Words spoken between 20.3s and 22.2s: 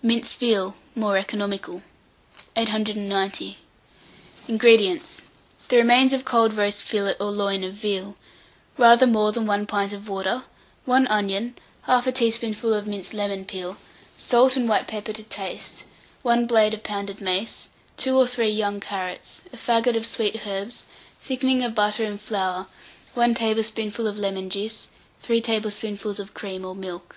herbs, thickening of butter and